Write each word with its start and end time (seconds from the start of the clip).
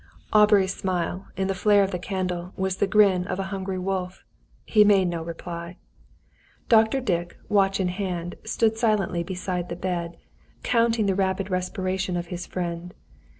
Aubrey's 0.33 0.73
smile, 0.73 1.27
in 1.37 1.47
the 1.47 1.53
flare 1.53 1.83
of 1.83 1.91
the 1.91 1.99
candle, 1.99 2.53
was 2.57 2.77
the 2.77 2.87
grin 2.87 3.27
of 3.27 3.37
a 3.37 3.43
hungry 3.53 3.77
wolf. 3.77 4.23
He 4.65 4.83
made 4.83 5.07
no 5.07 5.21
reply. 5.23 5.77
Dr. 6.67 6.99
Dick, 7.01 7.37
watch 7.49 7.79
in 7.79 7.89
hand, 7.89 8.33
stood 8.43 8.77
silently 8.77 9.21
beside 9.21 9.69
the 9.69 9.75
bed, 9.75 10.17
counting 10.63 11.05
the 11.05 11.13
rapid 11.13 11.51
respiration 11.51 12.17
of 12.17 12.25
his 12.33 12.47
friend. 12.47 12.95